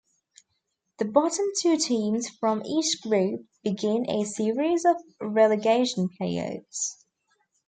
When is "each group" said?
2.65-3.45